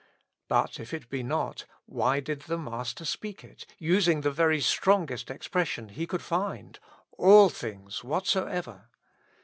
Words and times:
But 0.47 0.79
if 0.79 0.95
it 0.95 1.11
be 1.11 1.21
not, 1.21 1.65
why 1.85 2.21
did 2.21 2.41
the 2.47 2.57
Master 2.57 3.05
speak 3.05 3.43
it, 3.43 3.67
using 3.77 4.21
the 4.21 4.31
very 4.31 4.59
strongest 4.59 5.29
expression 5.29 5.89
He 5.89 6.07
could 6.07 6.23
find: 6.23 6.79
"All 7.19 7.49
things 7.49 8.03
whatsoever." 8.03 8.89